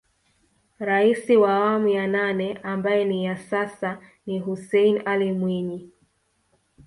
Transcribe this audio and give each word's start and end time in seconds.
Rais 0.79 1.29
wa 1.29 1.53
awamu 1.55 1.87
ya 1.87 2.07
nane 2.07 2.59
ambaye 2.63 3.05
ni 3.05 3.25
ya 3.25 3.37
sasa 3.37 3.99
ni 4.25 4.39
Hussein 4.39 5.01
Ally 5.05 5.31
Mwinyi 5.31 5.89